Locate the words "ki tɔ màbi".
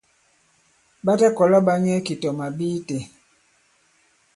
2.05-2.65